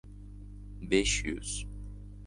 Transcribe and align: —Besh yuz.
—Besh 0.93 1.15
yuz. 1.29 1.55